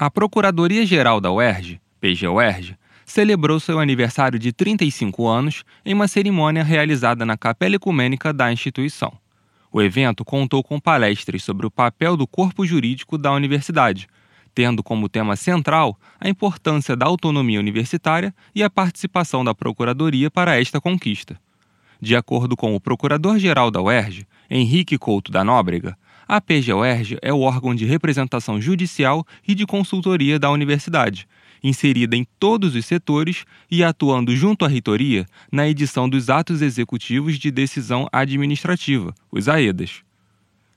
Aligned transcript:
A 0.00 0.10
Procuradoria-Geral 0.10 1.20
da 1.20 1.30
UERJ, 1.30 1.78
PGUERJ, 2.00 2.74
celebrou 3.04 3.60
seu 3.60 3.78
aniversário 3.78 4.38
de 4.38 4.50
35 4.50 5.28
anos 5.28 5.62
em 5.84 5.92
uma 5.92 6.08
cerimônia 6.08 6.64
realizada 6.64 7.26
na 7.26 7.36
Capela 7.36 7.76
Ecumênica 7.76 8.32
da 8.32 8.50
instituição. 8.50 9.12
O 9.70 9.82
evento 9.82 10.24
contou 10.24 10.64
com 10.64 10.80
palestras 10.80 11.42
sobre 11.42 11.66
o 11.66 11.70
papel 11.70 12.16
do 12.16 12.26
corpo 12.26 12.64
jurídico 12.64 13.18
da 13.18 13.30
universidade, 13.30 14.08
tendo 14.54 14.82
como 14.82 15.06
tema 15.06 15.36
central 15.36 16.00
a 16.18 16.30
importância 16.30 16.96
da 16.96 17.04
autonomia 17.04 17.60
universitária 17.60 18.34
e 18.54 18.62
a 18.62 18.70
participação 18.70 19.44
da 19.44 19.54
Procuradoria 19.54 20.30
para 20.30 20.58
esta 20.58 20.80
conquista. 20.80 21.38
De 22.00 22.16
acordo 22.16 22.56
com 22.56 22.74
o 22.74 22.80
Procurador-Geral 22.80 23.70
da 23.70 23.82
UERJ, 23.82 24.26
Henrique 24.48 24.96
Couto 24.96 25.30
da 25.30 25.44
Nóbrega, 25.44 25.94
a 26.32 26.40
PGUERJ 26.40 27.18
é 27.22 27.32
o 27.32 27.40
órgão 27.40 27.74
de 27.74 27.84
representação 27.84 28.60
judicial 28.60 29.26
e 29.48 29.52
de 29.52 29.66
consultoria 29.66 30.38
da 30.38 30.48
universidade, 30.48 31.26
inserida 31.60 32.14
em 32.14 32.24
todos 32.38 32.76
os 32.76 32.86
setores 32.86 33.44
e 33.68 33.82
atuando 33.82 34.36
junto 34.36 34.64
à 34.64 34.68
reitoria 34.68 35.26
na 35.50 35.68
edição 35.68 36.08
dos 36.08 36.30
atos 36.30 36.62
executivos 36.62 37.36
de 37.36 37.50
decisão 37.50 38.08
administrativa, 38.12 39.12
os 39.28 39.48
AEDAS. 39.48 40.04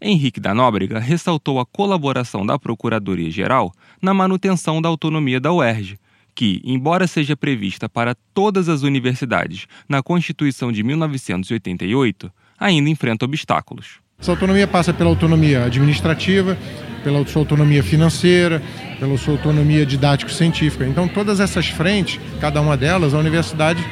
Henrique 0.00 0.40
da 0.40 0.54
Nóbrega 0.54 0.98
ressaltou 0.98 1.60
a 1.60 1.66
colaboração 1.66 2.46
da 2.46 2.58
Procuradoria-Geral 2.58 3.70
na 4.00 4.14
manutenção 4.14 4.80
da 4.80 4.88
autonomia 4.88 5.38
da 5.38 5.52
UERJ, 5.52 5.98
que, 6.34 6.62
embora 6.64 7.06
seja 7.06 7.36
prevista 7.36 7.86
para 7.86 8.16
todas 8.32 8.70
as 8.70 8.80
universidades 8.80 9.66
na 9.86 10.02
Constituição 10.02 10.72
de 10.72 10.82
1988, 10.82 12.32
ainda 12.58 12.88
enfrenta 12.88 13.26
obstáculos. 13.26 14.02
Essa 14.20 14.30
autonomia 14.32 14.66
passa 14.66 14.92
pela 14.92 15.10
autonomia 15.10 15.64
administrativa, 15.64 16.56
pela 17.02 17.26
sua 17.26 17.42
autonomia 17.42 17.82
financeira, 17.82 18.62
pela 18.98 19.18
sua 19.18 19.34
autonomia 19.34 19.84
didático-científica. 19.84 20.86
Então, 20.86 21.06
todas 21.06 21.40
essas 21.40 21.68
frentes, 21.68 22.18
cada 22.40 22.60
uma 22.60 22.76
delas, 22.76 23.12
a 23.12 23.18
universidade 23.18 23.84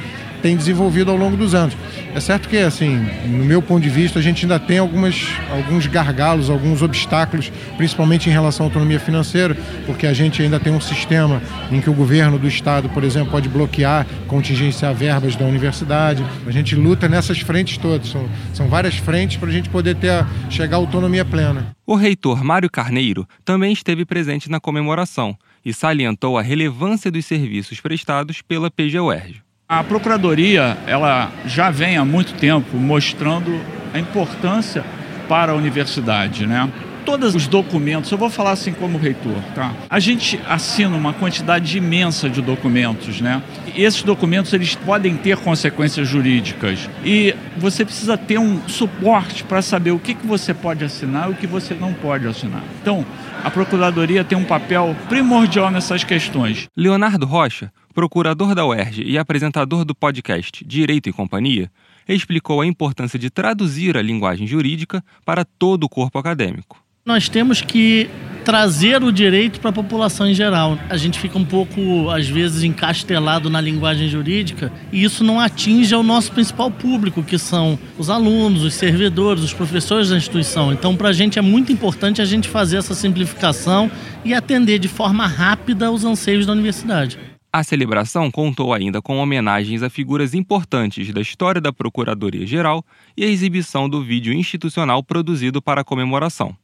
tem 0.43 0.57
desenvolvido 0.57 1.11
ao 1.11 1.17
longo 1.17 1.37
dos 1.37 1.55
anos. 1.55 1.77
É 2.15 2.21
certo 2.21 2.49
que, 2.49 2.59
assim, 2.59 2.97
no 3.27 3.45
meu 3.45 3.63
ponto 3.63 3.83
de 3.83 3.89
vista, 3.89 4.19
a 4.19 4.23
gente 4.23 4.45
ainda 4.45 4.59
tem 4.59 4.79
algumas, 4.79 5.29
alguns 5.51 5.87
gargalos, 5.87 6.51
alguns 6.51 6.83
obstáculos, 6.83 7.51
principalmente 7.77 8.29
em 8.29 8.33
relação 8.33 8.67
à 8.67 8.69
autonomia 8.69 9.01
financeira, 9.01 9.57
porque 9.87 10.07
a 10.07 10.13
gente 10.13 10.43
ainda 10.43 10.61
tem 10.61 10.73
um 10.73 10.81
sistema 10.81 11.41
em 11.71 11.81
que 11.81 11.89
o 11.89 11.95
governo 11.95 12.39
do 12.39 12.47
estado, 12.47 12.89
por 12.91 13.05
exemplo, 13.05 13.31
pode 13.31 13.49
bloquear, 13.49 14.07
contingenciar 14.27 14.93
verbas 14.93 15.37
da 15.37 15.47
universidade. 15.47 16.25
A 16.47 16.51
gente 16.51 16.75
luta 16.75 17.09
nessas 17.09 17.41
frentes 17.41 17.79
todas, 17.79 18.09
são, 18.09 18.29
são 18.53 18.69
várias 18.69 18.97
frentes 18.97 19.37
para 19.37 19.49
a 19.49 19.53
gente 19.53 19.71
poder 19.71 19.97
ter 19.97 20.11
a, 20.11 20.27
chegar 20.51 20.77
à 20.77 20.81
autonomia 20.81 21.25
plena. 21.25 21.75
O 21.87 21.95
reitor 21.95 22.45
Mário 22.45 22.71
Carneiro 22.71 23.27
também 23.45 23.73
esteve 23.73 24.05
presente 24.05 24.51
na 24.51 24.61
comemoração 24.61 25.37
e 25.65 25.73
salientou 25.73 26.37
a 26.37 26.43
relevância 26.43 27.11
dos 27.11 27.25
serviços 27.25 27.81
prestados 27.81 28.43
pela 28.43 28.71
PGUERJ. 28.71 29.43
A 29.73 29.83
Procuradoria 29.83 30.77
ela 30.87 31.33
já 31.47 31.71
vem 31.71 31.97
há 31.97 32.05
muito 32.05 32.35
tempo 32.35 32.77
mostrando 32.77 33.59
a 33.95 33.99
importância 33.99 34.85
para 35.27 35.53
a 35.53 35.55
universidade, 35.55 36.47
né? 36.47 36.69
Todos 37.05 37.35
os 37.35 37.47
documentos, 37.47 38.11
eu 38.11 38.19
vou 38.19 38.31
falar 38.31 38.53
assim 38.53 38.73
como 38.73 38.97
reitor, 38.97 39.37
tá? 39.55 39.75
A 39.91 39.99
gente 39.99 40.41
assina 40.49 40.97
uma 40.97 41.13
quantidade 41.13 41.77
imensa 41.77 42.31
de 42.31 42.41
documentos, 42.41 43.21
né? 43.21 43.43
E 43.75 43.83
esses 43.83 44.03
documentos 44.03 44.53
eles 44.53 44.75
podem 44.75 45.17
ter 45.17 45.37
consequências 45.39 46.07
jurídicas 46.07 46.89
e 47.05 47.35
você 47.57 47.85
precisa 47.85 48.17
ter 48.17 48.39
um 48.39 48.61
suporte 48.69 49.45
para 49.45 49.61
saber 49.63 49.91
o 49.91 49.99
que, 49.99 50.15
que 50.15 50.27
você 50.27 50.55
pode 50.55 50.85
assinar 50.85 51.29
e 51.29 51.33
o 51.33 51.37
que 51.37 51.47
você 51.47 51.75
não 51.75 51.93
pode 51.93 52.27
assinar. 52.27 52.63
Então, 52.81 53.05
a 53.43 53.51
Procuradoria 53.51 54.23
tem 54.23 54.39
um 54.39 54.45
papel 54.45 54.97
primordial 55.09 55.71
nessas 55.71 56.05
questões. 56.05 56.69
Leonardo 56.77 57.27
Rocha, 57.27 57.73
procurador 57.93 58.55
da 58.55 58.65
UERJ 58.65 59.03
e 59.03 59.19
apresentador 59.19 59.85
do 59.85 59.95
podcast 59.95 60.65
Direito 60.65 61.09
e 61.09 61.13
Companhia, 61.13 61.71
explicou 62.09 62.61
a 62.61 62.67
importância 62.67 63.19
de 63.19 63.31
traduzir 63.31 63.97
a 63.97 64.03
linguagem 64.03 64.47
jurídica 64.47 65.05
para 65.25 65.45
todo 65.45 65.85
o 65.85 65.89
corpo 65.89 66.19
acadêmico. 66.19 66.82
Nós 67.05 67.29
temos 67.29 67.61
que 67.61 68.09
trazer 68.45 69.03
o 69.03 69.11
direito 69.11 69.61
para 69.61 69.71
a 69.71 69.73
população 69.73 70.29
em 70.29 70.35
geral. 70.35 70.79
A 70.89 70.97
gente 70.97 71.19
fica 71.19 71.37
um 71.37 71.45
pouco, 71.45 72.09
às 72.11 72.29
vezes, 72.29 72.63
encastelado 72.63 73.51
na 73.51 73.61
linguagem 73.61 74.09
jurídica 74.09 74.73
e 74.93 75.03
isso 75.03 75.25
não 75.25 75.41
atinge 75.41 75.93
o 75.97 76.03
nosso 76.05 76.31
principal 76.31 76.71
público, 76.71 77.23
que 77.25 77.39
são 77.39 77.77
os 77.99 78.09
alunos, 78.09 78.63
os 78.63 78.75
servidores, 78.75 79.43
os 79.43 79.53
professores 79.53 80.11
da 80.11 80.17
instituição. 80.17 80.73
Então, 80.73 80.97
para 80.97 81.09
a 81.09 81.13
gente 81.13 81.41
é 81.41 81.43
muito 81.43 81.73
importante 81.73 82.23
a 82.23 82.25
gente 82.25 82.47
fazer 82.47 82.77
essa 82.77 82.95
simplificação 82.95 83.91
e 84.25 84.33
atender 84.33 84.79
de 84.79 84.87
forma 84.87 85.27
rápida 85.27 85.91
os 85.91 86.05
anseios 86.05 86.47
da 86.47 86.53
universidade. 86.53 87.19
A 87.53 87.65
celebração 87.65 88.31
contou 88.31 88.73
ainda 88.73 89.03
com 89.03 89.19
homenagens 89.19 89.83
a 89.83 89.91
figuras 89.91 90.35
importantes 90.35 91.13
da 91.13 91.21
história 91.21 91.61
da 91.61 91.73
Procuradoria-Geral 91.73 92.85
e 93.17 93.25
a 93.25 93.29
exibição 93.29 93.89
do 93.89 94.03
vídeo 94.05 94.33
institucional 94.33 95.03
produzido 95.03 95.61
para 95.61 95.81
a 95.81 95.85
comemoração. 95.85 96.57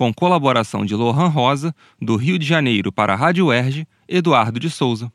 Com 0.00 0.14
colaboração 0.14 0.86
de 0.86 0.94
Lohan 0.94 1.28
Rosa, 1.28 1.74
do 2.00 2.16
Rio 2.16 2.38
de 2.38 2.46
Janeiro 2.46 2.90
para 2.90 3.12
a 3.12 3.16
Rádio 3.16 3.48
UERJ, 3.48 3.86
Eduardo 4.08 4.58
de 4.58 4.70
Souza. 4.70 5.12